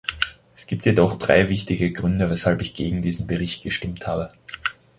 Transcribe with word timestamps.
Es 0.55 0.65
gibt 0.65 0.85
jedoch 0.85 1.19
drei 1.19 1.47
wichtige 1.47 1.91
Gründe, 1.91 2.27
weshalb 2.31 2.63
ich 2.63 2.73
gegen 2.73 3.03
diesen 3.03 3.27
Bericht 3.27 3.61
gestimmt 3.61 4.07
habe. 4.07 4.33